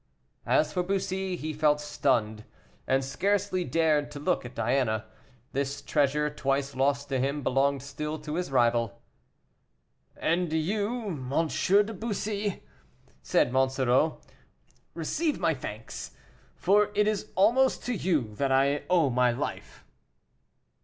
As 0.47 0.73
for 0.73 0.81
Bussy, 0.81 1.35
he 1.35 1.53
felt 1.53 1.79
stunned, 1.79 2.43
and 2.87 3.05
scarcely 3.05 3.63
dared 3.63 4.09
to 4.09 4.19
look 4.19 4.43
at 4.43 4.55
Diana. 4.55 5.05
This 5.51 5.79
treasure, 5.79 6.27
twice 6.27 6.75
lost 6.75 7.07
to 7.09 7.19
him, 7.19 7.43
belonged 7.43 7.83
still 7.83 8.17
to 8.17 8.33
his 8.33 8.49
rival. 8.49 8.99
"And 10.17 10.51
you, 10.51 11.09
M. 11.09 11.47
de 11.49 11.93
Bussy," 11.93 12.63
said 13.21 13.53
Monsoreau, 13.53 14.19
"receive 14.95 15.37
my 15.37 15.53
thanks, 15.53 16.15
for 16.55 16.89
it 16.95 17.07
is 17.07 17.31
almost 17.35 17.85
to 17.85 17.93
you 17.93 18.33
that 18.37 18.51
I 18.51 18.81
owe 18.89 19.11
my 19.11 19.29
life." 19.31 19.85